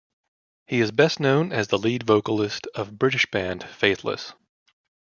He 0.65 0.79
is 0.81 0.89
best 0.91 1.19
known 1.19 1.51
as 1.51 1.67
the 1.67 1.77
lead 1.77 2.01
vocalist 2.07 2.65
of 2.73 2.97
British 2.97 3.29
band 3.29 3.63
Faithless. 3.65 4.33